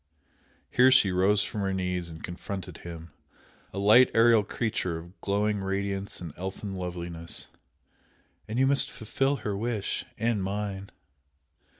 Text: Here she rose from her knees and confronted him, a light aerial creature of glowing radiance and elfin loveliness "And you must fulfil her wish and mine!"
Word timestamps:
Here 0.71 0.89
she 0.89 1.11
rose 1.11 1.43
from 1.43 1.61
her 1.61 1.75
knees 1.75 2.09
and 2.09 2.23
confronted 2.23 2.79
him, 2.79 3.11
a 3.71 3.77
light 3.77 4.09
aerial 4.15 4.43
creature 4.43 4.97
of 4.97 5.21
glowing 5.21 5.59
radiance 5.59 6.19
and 6.19 6.33
elfin 6.37 6.73
loveliness 6.73 7.49
"And 8.47 8.57
you 8.57 8.65
must 8.65 8.89
fulfil 8.89 9.35
her 9.45 9.55
wish 9.55 10.03
and 10.17 10.41
mine!" 10.41 10.89